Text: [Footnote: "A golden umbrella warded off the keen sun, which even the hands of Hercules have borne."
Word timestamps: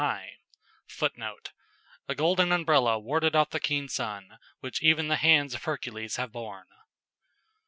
[Footnote: 0.87 1.51
"A 2.07 2.15
golden 2.15 2.51
umbrella 2.51 2.97
warded 2.97 3.35
off 3.35 3.51
the 3.51 3.59
keen 3.59 3.87
sun, 3.87 4.39
which 4.59 4.81
even 4.81 5.09
the 5.09 5.15
hands 5.17 5.53
of 5.53 5.65
Hercules 5.65 6.15
have 6.15 6.31
borne." 6.31 6.65